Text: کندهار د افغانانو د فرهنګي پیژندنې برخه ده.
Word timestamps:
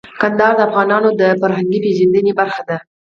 کندهار 0.21 0.53
د 0.57 0.61
افغانانو 0.67 1.09
د 1.21 1.23
فرهنګي 1.41 1.79
پیژندنې 1.85 2.31
برخه 2.39 2.61
ده. 2.69 2.77